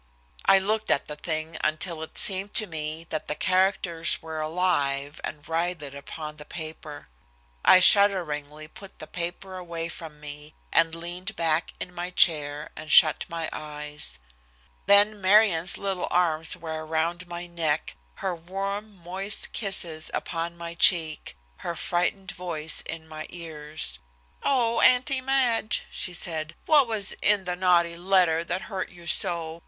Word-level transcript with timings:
I 0.45 0.57
looked 0.57 0.89
at 0.89 1.05
the 1.05 1.15
thing 1.15 1.57
until 1.63 2.01
it 2.01 2.17
seemed 2.17 2.55
to 2.55 2.65
me 2.65 3.05
that 3.11 3.27
the 3.27 3.35
characters 3.35 4.19
were 4.19 4.41
alive 4.41 5.21
and 5.23 5.47
writhed 5.47 5.93
upon 5.93 6.37
the 6.37 6.43
paper. 6.43 7.07
I 7.63 7.79
shudderingly 7.79 8.67
put 8.67 8.97
the 8.97 9.05
paper 9.05 9.57
away 9.57 9.89
from 9.89 10.19
me, 10.19 10.55
and 10.73 10.95
leaned 10.95 11.35
back 11.35 11.73
in 11.79 11.93
my 11.93 12.09
chair 12.09 12.71
and 12.75 12.91
shut 12.91 13.27
my 13.29 13.47
eyes. 13.53 14.17
Then 14.87 15.21
Marion's 15.21 15.77
little 15.77 16.07
arms 16.09 16.57
were 16.57 16.83
around 16.83 17.27
my 17.27 17.45
neck, 17.45 17.95
her 18.15 18.33
warm, 18.35 18.95
moist 19.03 19.53
kisses 19.53 20.09
upon 20.15 20.57
my 20.57 20.73
cheek, 20.73 21.37
her 21.57 21.75
frightened 21.75 22.31
voice 22.31 22.81
in 22.87 23.07
my 23.07 23.27
ears. 23.29 23.99
"Oh! 24.41 24.79
Auntie 24.81 25.21
Madge," 25.21 25.85
she 25.91 26.15
said. 26.15 26.55
"What 26.65 26.87
was 26.87 27.13
in 27.21 27.43
the 27.43 27.55
naughty 27.55 27.95
letter 27.95 28.43
that 28.43 28.61
hurt 28.63 28.89
you 28.89 29.05
so? 29.05 29.59